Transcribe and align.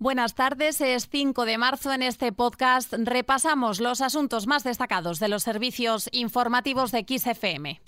Buenas 0.00 0.36
tardes, 0.36 0.80
es 0.80 1.08
5 1.08 1.44
de 1.44 1.58
marzo. 1.58 1.92
En 1.92 2.02
este 2.02 2.30
podcast 2.30 2.92
repasamos 2.96 3.80
los 3.80 4.00
asuntos 4.00 4.46
más 4.46 4.62
destacados 4.62 5.18
de 5.18 5.26
los 5.26 5.42
servicios 5.42 6.08
informativos 6.12 6.92
de 6.92 7.04
XFM. 7.04 7.80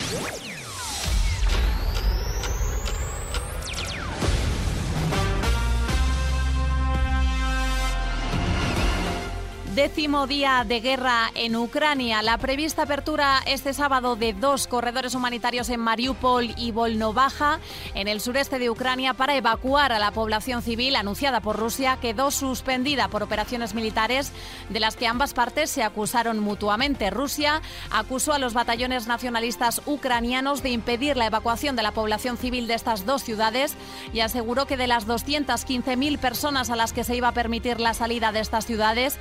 Décimo 9.81 10.27
día 10.27 10.63
de 10.63 10.79
guerra 10.79 11.31
en 11.33 11.55
Ucrania. 11.55 12.21
La 12.21 12.37
prevista 12.37 12.83
apertura 12.83 13.39
este 13.47 13.73
sábado 13.73 14.15
de 14.15 14.33
dos 14.33 14.67
corredores 14.67 15.15
humanitarios 15.15 15.69
en 15.69 15.79
Mariupol 15.79 16.53
y 16.55 16.71
Volnovaja, 16.71 17.59
en 17.95 18.07
el 18.07 18.21
sureste 18.21 18.59
de 18.59 18.69
Ucrania, 18.69 19.15
para 19.15 19.35
evacuar 19.35 19.91
a 19.91 19.97
la 19.97 20.11
población 20.11 20.61
civil 20.61 20.95
anunciada 20.95 21.41
por 21.41 21.57
Rusia, 21.57 21.97
quedó 21.99 22.29
suspendida 22.29 23.07
por 23.07 23.23
operaciones 23.23 23.73
militares 23.73 24.31
de 24.69 24.79
las 24.79 24.95
que 24.95 25.07
ambas 25.07 25.33
partes 25.33 25.71
se 25.71 25.81
acusaron 25.81 26.37
mutuamente. 26.37 27.09
Rusia 27.09 27.63
acusó 27.89 28.33
a 28.33 28.39
los 28.39 28.53
batallones 28.53 29.07
nacionalistas 29.07 29.81
ucranianos 29.87 30.61
de 30.61 30.69
impedir 30.69 31.17
la 31.17 31.25
evacuación 31.25 31.75
de 31.75 31.81
la 31.81 31.91
población 31.91 32.37
civil 32.37 32.67
de 32.67 32.75
estas 32.75 33.07
dos 33.07 33.23
ciudades 33.23 33.73
y 34.13 34.19
aseguró 34.19 34.67
que 34.67 34.77
de 34.77 34.85
las 34.85 35.07
215.000 35.07 36.19
personas 36.19 36.69
a 36.69 36.75
las 36.75 36.93
que 36.93 37.03
se 37.03 37.15
iba 37.15 37.29
a 37.29 37.33
permitir 37.33 37.79
la 37.79 37.95
salida 37.95 38.31
de 38.31 38.41
estas 38.41 38.67
ciudades, 38.67 39.17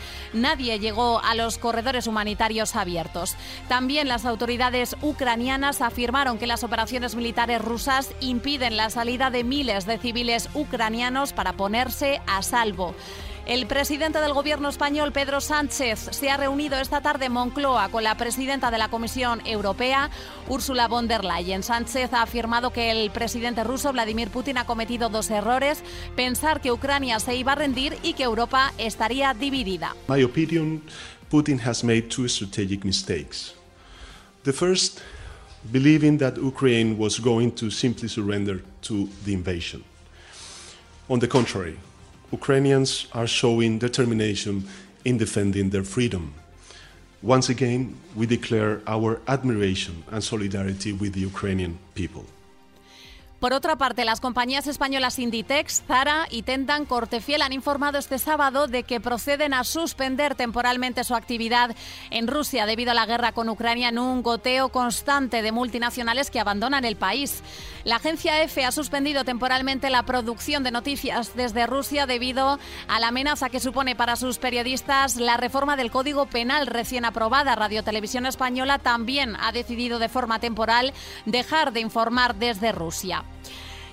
nadie 0.51 0.81
llegó 0.81 1.21
a 1.23 1.37
los 1.37 1.59
corredores 1.59 2.09
humanitarios 2.09 2.75
abiertos. 2.75 3.37
También 3.69 4.09
las 4.09 4.25
autoridades 4.25 4.97
ucranianas 5.01 5.81
afirmaron 5.81 6.39
que 6.39 6.49
las 6.49 6.65
operaciones 6.65 7.15
militares 7.15 7.63
rusas 7.63 8.13
impiden 8.19 8.77
la 8.77 8.91
salida 8.91 9.31
de 9.31 9.45
miles 9.45 9.87
de 9.87 9.99
civiles 9.99 10.49
ucranianos 10.55 11.33
para 11.33 11.53
ponerse 11.53 12.21
a 12.27 12.43
salvo. 12.43 12.97
El 13.51 13.67
presidente 13.67 14.21
del 14.21 14.33
Gobierno 14.33 14.69
español, 14.69 15.11
Pedro 15.11 15.41
Sánchez, 15.41 16.11
se 16.13 16.31
ha 16.31 16.37
reunido 16.37 16.79
esta 16.79 17.01
tarde 17.01 17.25
en 17.25 17.33
Moncloa 17.33 17.89
con 17.89 18.05
la 18.05 18.17
presidenta 18.17 18.71
de 18.71 18.79
la 18.79 18.91
Comisión 18.91 19.45
Europea, 19.45 20.09
Ursula 20.49 20.87
von 20.87 21.09
der 21.09 21.25
Leyen. 21.25 21.65
Sánchez 21.65 22.13
ha 22.13 22.23
afirmado 22.23 22.73
que 22.73 22.93
el 22.93 23.11
presidente 23.11 23.65
ruso, 23.65 23.91
Vladimir 23.91 24.31
Putin, 24.31 24.59
ha 24.59 24.67
cometido 24.67 25.09
dos 25.09 25.31
errores, 25.31 25.83
pensar 26.15 26.61
que 26.61 26.71
Ucrania 26.71 27.19
se 27.19 27.35
iba 27.35 27.51
a 27.51 27.55
rendir 27.57 27.99
y 28.05 28.13
que 28.13 28.23
Europa 28.23 28.73
estaría 28.79 29.35
dividida. 29.35 29.97
My 30.07 30.23
opinion, 30.23 30.81
Putin 31.29 31.59
has 31.67 31.83
made 31.83 32.03
two 32.03 32.29
strategic 32.29 32.85
mistakes. 32.85 33.57
The 34.45 34.53
first, 34.53 35.01
believing 35.73 36.19
that 36.19 36.39
Ukraine 36.39 36.95
was 36.97 37.19
going 37.19 37.51
to 37.57 37.69
simply 37.69 38.09
surrender 38.09 38.63
to 38.83 39.09
the 39.25 39.33
invasion. 39.33 39.83
On 41.09 41.19
the 41.19 41.27
contrary, 41.27 41.77
Ukrainians 42.33 43.07
are 43.13 43.27
showing 43.27 43.79
determination 43.79 44.69
in 45.05 45.19
defending 45.19 45.71
their 45.71 45.83
freedom. 45.83 46.35
Once 47.23 47.49
again, 47.49 47.97
we 48.15 48.25
declare 48.27 48.81
our 48.87 49.21
admiration 49.29 50.05
and 50.11 50.23
solidarity 50.23 50.93
with 50.93 51.13
the 51.13 51.21
Ukrainian 51.21 51.79
people. 51.95 52.25
Por 53.41 53.55
otra 53.55 53.77
parte, 53.77 54.05
las 54.05 54.21
compañías 54.21 54.67
españolas 54.67 55.19
Inditex, 55.19 55.83
Zara 55.89 56.27
y 56.29 56.43
Tendan 56.43 56.85
Cortefiel 56.85 57.41
han 57.41 57.55
informado 57.55 57.97
este 57.97 58.19
sábado 58.19 58.67
de 58.67 58.83
que 58.83 59.01
proceden 59.01 59.55
a 59.55 59.65
suspender 59.65 60.35
temporalmente 60.35 61.05
su 61.05 61.15
actividad 61.15 61.75
en 62.11 62.27
Rusia 62.27 62.67
debido 62.67 62.91
a 62.91 62.95
la 62.95 63.07
guerra 63.07 63.33
con 63.33 63.49
Ucrania 63.49 63.89
en 63.89 63.99
un 63.99 64.23
goteo 64.23 64.69
constante 64.69 65.41
de 65.41 65.53
multinacionales 65.53 66.31
que 66.31 66.39
abandonan 66.39 66.85
el 66.85 66.97
país. 66.97 67.43
La 67.85 67.97
agencia 67.97 68.43
EFE 68.43 68.67
ha 68.67 68.73
suspendido 68.73 69.25
temporalmente 69.25 69.89
la 69.89 70.03
producción 70.03 70.63
de 70.63 70.71
noticias 70.71 71.35
desde 71.35 71.67
Rusia 71.67 72.05
debido 72.05 72.59
a 72.89 73.01
la 73.01 73.09
amenaza 73.09 73.49
que 73.49 73.59
supone 73.59 73.97
para 73.97 74.17
sus 74.17 74.37
periodistas 74.37 75.17
la 75.17 75.39
reforma 75.39 75.77
del 75.77 75.91
Código 75.91 76.27
Penal 76.27 76.67
recién 76.67 77.07
aprobada. 77.07 77.55
Radio 77.55 77.83
Televisión 77.83 78.27
Española 78.27 78.79
también 78.79 79.35
ha 79.41 79.51
decidido 79.51 79.99
de 79.99 80.11
forma 80.11 80.41
temporal 80.41 80.93
dejar 81.25 81.73
de 81.73 81.81
informar 81.81 82.35
desde 82.35 82.73
Rusia. 82.73 83.25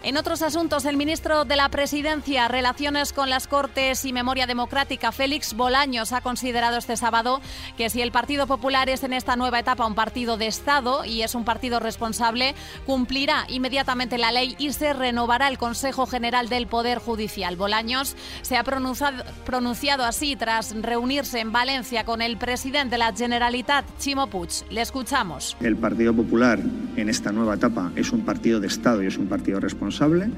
En 0.04 0.16
otros 0.16 0.42
asuntos, 0.42 0.86
el 0.86 0.96
ministro 0.96 1.44
de 1.44 1.56
la 1.56 1.70
Presidencia, 1.70 2.48
Relaciones 2.48 3.14
con 3.14 3.30
las 3.30 3.48
Cortes 3.48 4.06
y 4.06 4.14
Memoria 4.14 4.46
Democrática, 4.46 5.12
Félix 5.12 5.56
Bolaños, 5.56 6.14
ha 6.14 6.22
considerado 6.22 6.78
este 6.78 6.96
sábado 6.96 7.42
que 7.78 7.90
si 7.90 8.02
el 8.02 8.12
Partido 8.12 8.46
Popular 8.46 8.90
es 8.90 9.04
en 9.04 9.14
esta 9.14 9.36
nueva 9.36 9.60
etapa 9.60 9.88
un 9.88 9.96
partido 9.96 10.38
de 10.38 10.48
Estado 10.48 11.04
y 11.04 11.24
es 11.24 11.34
un 11.36 11.46
partido 11.46 11.80
responsable, 11.80 12.54
cumplirá 12.86 13.46
inmediatamente 13.50 14.18
la 14.18 14.32
ley 14.32 14.56
y 14.60 14.72
se 14.72 14.94
renovará 14.94 15.48
el 15.48 15.58
Consejo 15.58 16.06
General 16.06 16.48
del 16.48 16.68
Poder 16.68 17.00
Judicial. 17.00 17.56
Bolaños 17.56 18.16
se 18.44 18.56
ha 18.56 18.64
pronunciado, 18.64 20.06
así 20.06 20.36
tras 20.36 20.76
reunirse 20.80 21.40
en 21.40 21.52
Valencia 21.52 22.06
con 22.06 22.22
el 22.22 22.38
presidente 22.38 22.92
de 22.92 22.98
la 23.00 23.14
Generalitat, 23.14 23.86
Chimo 23.98 24.28
Puig. 24.28 24.52
Le 24.70 24.82
escuchamos. 24.82 25.58
El 25.60 25.76
Partido 25.76 26.14
Popular 26.14 26.60
en 26.98 27.10
esta 27.10 27.32
nueva 27.32 27.56
etapa 27.56 27.92
es 27.96 28.12
un 28.12 28.22
partido 28.22 28.60
de 28.60 28.68
Estado 28.68 29.04
y 29.04 29.08
es 29.08 29.18
un 29.18 29.28
partido 29.28 29.60
responsable 29.60 30.30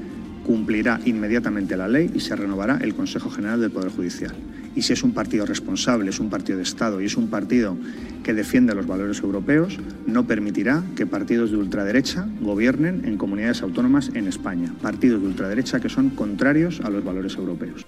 cumplirá 0.49 0.99
inmediatamente 1.05 1.77
la 1.77 1.87
ley 1.87 2.09
y 2.15 2.19
se 2.21 2.35
renovará 2.35 2.79
el 2.81 2.95
Consejo 2.95 3.29
General 3.29 3.61
del 3.61 3.69
Poder 3.69 3.91
Judicial. 3.91 4.33
Y 4.75 4.81
si 4.81 4.93
es 4.93 5.03
un 5.03 5.13
partido 5.13 5.45
responsable, 5.45 6.09
es 6.09 6.19
un 6.19 6.31
partido 6.31 6.57
de 6.57 6.63
Estado 6.63 7.01
y 7.01 7.05
es 7.05 7.17
un 7.17 7.29
partido 7.29 7.77
que 8.23 8.33
defiende 8.33 8.73
los 8.73 8.87
valores 8.87 9.21
europeos, 9.21 9.77
no 10.07 10.25
permitirá 10.25 10.83
que 10.95 11.05
partidos 11.05 11.51
de 11.51 11.57
ultraderecha 11.57 12.27
gobiernen 12.41 13.05
en 13.05 13.17
comunidades 13.17 13.61
autónomas 13.61 14.09
en 14.15 14.27
España. 14.27 14.73
Partidos 14.81 15.21
de 15.21 15.27
ultraderecha 15.27 15.79
que 15.79 15.89
son 15.89 16.09
contrarios 16.09 16.81
a 16.81 16.89
los 16.89 17.03
valores 17.03 17.35
europeos. 17.35 17.85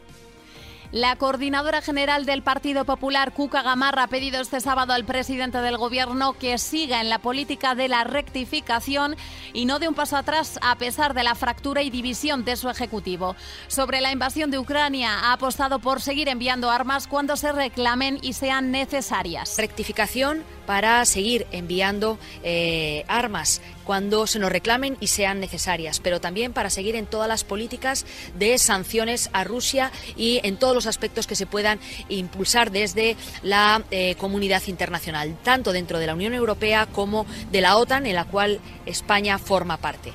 La 0.92 1.16
coordinadora 1.16 1.82
general 1.82 2.26
del 2.26 2.44
Partido 2.44 2.84
Popular, 2.84 3.32
Cuca 3.32 3.62
Gamarra, 3.62 4.04
ha 4.04 4.08
pedido 4.08 4.42
este 4.42 4.60
sábado 4.60 4.92
al 4.92 5.06
presidente 5.06 5.60
del 5.60 5.78
Gobierno 5.78 6.34
que 6.34 6.58
siga 6.58 7.00
en 7.00 7.08
la 7.08 7.20
política 7.20 7.76
de 7.76 7.88
la 7.88 8.04
rectificación 8.04 9.16
y 9.54 9.64
no 9.64 9.80
de 9.80 9.88
un 9.88 9.96
paso 9.96 10.18
atrás 10.18 10.60
a 10.62 10.78
pesar 10.78 11.14
de 11.14 11.24
la 11.24 11.34
fractura 11.34 11.82
y 11.82 11.90
división 11.90 12.44
de 12.44 12.58
su 12.58 12.70
Ejecutivo. 12.70 13.38
Sobre 13.68 14.02
la 14.02 14.12
invasión 14.12 14.52
de 14.52 14.60
Ucrania, 14.60 15.18
ha 15.18 15.32
apostado 15.32 15.80
por 15.80 16.02
seguir 16.02 16.28
enviando 16.28 16.70
armas 16.70 17.08
cuando 17.08 17.38
se 17.38 17.54
reclamen 17.54 18.20
y 18.22 18.34
sean 18.34 18.70
necesarias. 18.72 19.56
Rectificación 19.58 20.44
para 20.72 21.04
seguir 21.04 21.48
enviando 21.52 22.18
eh, 22.44 23.04
armas 23.10 23.62
cuando 23.84 24.26
se 24.26 24.40
nos 24.40 24.54
reclamen 24.54 24.96
y 25.02 25.08
sean 25.08 25.42
necesarias, 25.42 26.00
pero 26.00 26.22
también 26.22 26.54
para 26.54 26.70
seguir 26.70 26.96
en 26.96 27.08
todas 27.08 27.28
las 27.28 27.44
políticas 27.44 28.06
de 28.40 28.58
sanciones 28.58 29.30
a 29.34 29.44
Rusia 29.44 29.92
y 30.16 30.40
en 30.44 30.56
todos 30.56 30.74
los 30.74 30.88
aspectos 30.88 31.28
que 31.28 31.36
se 31.36 31.46
puedan 31.46 31.78
impulsar 32.08 32.72
desde 32.72 33.18
la 33.44 33.84
eh, 33.92 34.16
comunidad 34.16 34.62
internacional, 34.68 35.36
tanto 35.44 35.74
dentro 35.74 36.00
de 36.00 36.08
la 36.08 36.14
Unión 36.14 36.34
Europea 36.34 36.86
como 36.86 37.26
de 37.52 37.60
la 37.60 37.76
OTAN, 37.76 38.06
en 38.06 38.16
la 38.16 38.24
cual 38.24 38.62
España 38.86 39.40
forma 39.40 39.76
parte. 39.76 40.14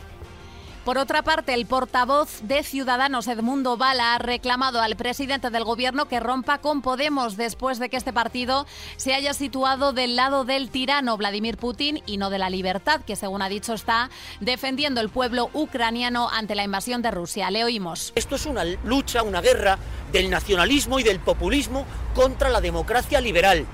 Por 0.86 0.98
otra 0.98 1.22
parte, 1.22 1.52
el 1.52 1.66
portavoz 1.66 2.42
de 2.42 2.62
Ciudadanos, 2.62 3.26
Edmundo 3.26 3.76
Bala, 3.76 4.14
ha 4.14 4.18
reclamado 4.18 4.80
al 4.80 4.94
presidente 4.94 5.50
del 5.50 5.64
Gobierno 5.64 6.06
que 6.06 6.20
rompa 6.20 6.58
con 6.58 6.80
Podemos 6.80 7.36
después 7.36 7.80
de 7.80 7.88
que 7.88 7.96
este 7.96 8.12
partido 8.12 8.68
se 8.96 9.12
haya 9.12 9.34
situado 9.34 9.92
del 9.92 10.14
lado 10.14 10.44
del 10.44 10.70
tirano 10.70 11.16
Vladimir 11.16 11.56
Putin 11.56 12.04
y 12.06 12.18
no 12.18 12.30
de 12.30 12.38
la 12.38 12.50
libertad, 12.50 13.00
que 13.04 13.16
según 13.16 13.42
ha 13.42 13.48
dicho 13.48 13.72
está 13.74 14.10
defendiendo 14.38 15.00
el 15.00 15.08
pueblo 15.08 15.50
ucraniano 15.54 16.28
ante 16.30 16.54
la 16.54 16.62
invasión 16.62 17.02
de 17.02 17.10
Rusia. 17.10 17.50
Le 17.50 17.64
oímos. 17.64 18.12
Esto 18.14 18.36
es 18.36 18.46
una 18.46 18.62
lucha, 18.84 19.24
una 19.24 19.40
guerra 19.40 19.80
del 20.12 20.30
nacionalismo 20.30 21.00
y 21.00 21.02
del 21.02 21.18
populismo 21.18 21.84
contra 22.14 22.48
la 22.48 22.60
democracia 22.60 23.20
liberal. 23.20 23.66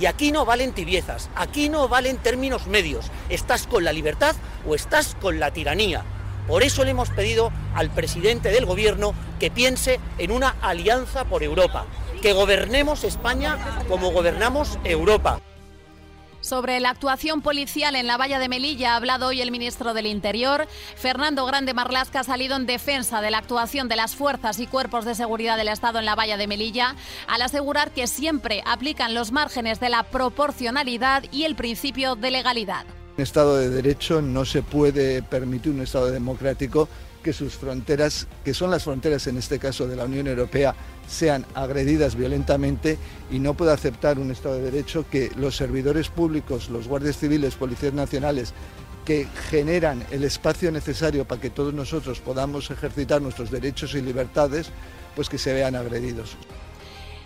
Y 0.00 0.06
aquí 0.06 0.32
no 0.32 0.44
valen 0.44 0.72
tibiezas, 0.72 1.30
aquí 1.36 1.68
no 1.68 1.86
valen 1.86 2.18
términos 2.18 2.66
medios. 2.66 3.06
Estás 3.28 3.68
con 3.68 3.84
la 3.84 3.92
libertad 3.92 4.34
o 4.66 4.74
estás 4.74 5.14
con 5.20 5.38
la 5.38 5.52
tiranía. 5.52 6.04
Por 6.46 6.62
eso 6.62 6.84
le 6.84 6.92
hemos 6.92 7.10
pedido 7.10 7.50
al 7.74 7.90
presidente 7.90 8.50
del 8.50 8.66
Gobierno 8.66 9.14
que 9.40 9.50
piense 9.50 10.00
en 10.18 10.30
una 10.30 10.56
alianza 10.62 11.24
por 11.24 11.42
Europa, 11.42 11.86
que 12.22 12.32
gobernemos 12.32 13.04
España 13.04 13.58
como 13.88 14.10
gobernamos 14.10 14.78
Europa. 14.84 15.40
Sobre 16.40 16.78
la 16.78 16.90
actuación 16.90 17.42
policial 17.42 17.96
en 17.96 18.06
la 18.06 18.16
valla 18.16 18.38
de 18.38 18.48
Melilla 18.48 18.92
ha 18.92 18.96
hablado 18.96 19.26
hoy 19.26 19.40
el 19.40 19.50
ministro 19.50 19.94
del 19.94 20.06
Interior. 20.06 20.68
Fernando 20.94 21.44
Grande 21.44 21.74
Marlasca 21.74 22.20
ha 22.20 22.24
salido 22.24 22.54
en 22.54 22.66
defensa 22.66 23.20
de 23.20 23.32
la 23.32 23.38
actuación 23.38 23.88
de 23.88 23.96
las 23.96 24.14
fuerzas 24.14 24.60
y 24.60 24.68
cuerpos 24.68 25.04
de 25.04 25.16
seguridad 25.16 25.56
del 25.56 25.66
Estado 25.66 25.98
en 25.98 26.04
la 26.04 26.14
valla 26.14 26.36
de 26.36 26.46
Melilla, 26.46 26.94
al 27.26 27.42
asegurar 27.42 27.90
que 27.90 28.06
siempre 28.06 28.62
aplican 28.64 29.14
los 29.14 29.32
márgenes 29.32 29.80
de 29.80 29.88
la 29.88 30.04
proporcionalidad 30.04 31.24
y 31.32 31.44
el 31.44 31.56
principio 31.56 32.14
de 32.14 32.30
legalidad. 32.30 32.86
Un 33.16 33.22
Estado 33.22 33.56
de 33.56 33.70
Derecho 33.70 34.20
no 34.20 34.44
se 34.44 34.62
puede 34.62 35.22
permitir 35.22 35.72
un 35.72 35.80
Estado 35.80 36.10
democrático 36.10 36.86
que 37.22 37.32
sus 37.32 37.54
fronteras, 37.54 38.26
que 38.44 38.52
son 38.52 38.70
las 38.70 38.84
fronteras 38.84 39.26
en 39.26 39.38
este 39.38 39.58
caso 39.58 39.88
de 39.88 39.96
la 39.96 40.04
Unión 40.04 40.26
Europea, 40.26 40.74
sean 41.08 41.46
agredidas 41.54 42.14
violentamente 42.14 42.98
y 43.30 43.38
no 43.38 43.54
puede 43.54 43.72
aceptar 43.72 44.18
un 44.18 44.30
Estado 44.30 44.56
de 44.56 44.70
Derecho 44.70 45.06
que 45.10 45.30
los 45.34 45.56
servidores 45.56 46.10
públicos, 46.10 46.68
los 46.68 46.88
guardias 46.88 47.16
civiles, 47.16 47.54
policías 47.54 47.94
nacionales, 47.94 48.52
que 49.06 49.26
generan 49.48 50.04
el 50.10 50.22
espacio 50.22 50.70
necesario 50.70 51.24
para 51.24 51.40
que 51.40 51.48
todos 51.48 51.72
nosotros 51.72 52.20
podamos 52.20 52.70
ejercitar 52.70 53.22
nuestros 53.22 53.50
derechos 53.50 53.94
y 53.94 54.02
libertades, 54.02 54.68
pues 55.14 55.30
que 55.30 55.38
se 55.38 55.54
vean 55.54 55.74
agredidos. 55.74 56.36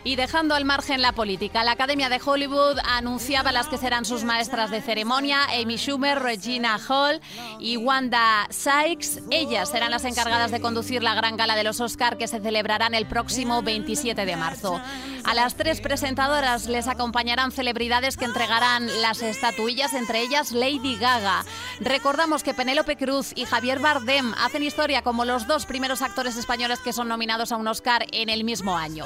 Y 0.02 0.16
dejando 0.16 0.54
al 0.54 0.64
margen 0.64 1.02
la 1.02 1.12
política, 1.12 1.62
la 1.62 1.72
Academia 1.72 2.08
de 2.08 2.20
Hollywood 2.24 2.78
anunciaba 2.84 3.52
las 3.52 3.68
que 3.68 3.76
serán 3.76 4.06
sus 4.06 4.24
maestras 4.24 4.70
de 4.70 4.80
ceremonia, 4.80 5.44
Amy 5.60 5.76
Schumer, 5.76 6.18
Regina 6.18 6.78
Hall 6.88 7.20
y 7.58 7.76
Wanda 7.76 8.46
Sykes. 8.48 9.24
Ellas 9.30 9.70
serán 9.70 9.90
las 9.90 10.06
encargadas 10.06 10.52
de 10.52 10.60
conducir 10.60 11.02
la 11.02 11.14
gran 11.14 11.36
gala 11.36 11.54
de 11.54 11.64
los 11.64 11.80
Oscar 11.82 12.16
que 12.16 12.28
se 12.28 12.40
celebrarán 12.40 12.94
el 12.94 13.06
próximo 13.06 13.62
27 13.62 14.24
de 14.24 14.36
marzo. 14.36 14.80
A 15.24 15.34
las 15.34 15.54
tres 15.54 15.82
presentadoras 15.82 16.66
les 16.66 16.88
acompañarán 16.88 17.52
celebridades 17.52 18.16
que 18.16 18.24
entregarán 18.24 18.86
las 19.02 19.20
estatuillas, 19.20 19.92
entre 19.92 20.22
ellas 20.22 20.52
Lady 20.52 20.96
Gaga. 20.96 21.44
Recordamos 21.78 22.42
que 22.42 22.54
Penélope 22.54 22.96
Cruz 22.96 23.32
y 23.34 23.44
Javier 23.44 23.80
Bardem 23.80 24.32
hacen 24.38 24.62
historia 24.62 25.02
como 25.02 25.26
los 25.26 25.46
dos 25.46 25.66
primeros 25.66 26.00
actores 26.00 26.38
españoles 26.38 26.80
que 26.80 26.94
son 26.94 27.08
nominados 27.08 27.52
a 27.52 27.56
un 27.56 27.68
Oscar 27.68 28.06
en 28.12 28.30
el 28.30 28.44
mismo 28.44 28.78
año. 28.78 29.04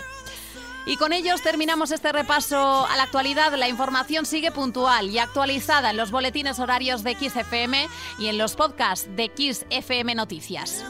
Y 0.86 0.96
con 0.96 1.12
ellos 1.12 1.40
terminamos 1.42 1.90
este 1.90 2.12
repaso 2.12 2.86
a 2.86 2.96
la 2.96 3.04
actualidad. 3.04 3.54
La 3.56 3.68
información 3.68 4.26
sigue 4.26 4.50
puntual 4.52 5.10
y 5.10 5.18
actualizada 5.18 5.90
en 5.90 5.96
los 5.96 6.10
boletines 6.10 6.58
horarios 6.58 7.02
de 7.02 7.14
XFM 7.14 7.88
y 8.18 8.28
en 8.28 8.38
los 8.38 8.54
podcasts 8.54 9.08
de 9.16 9.30
XFM 9.34 10.14
Noticias. 10.14 10.84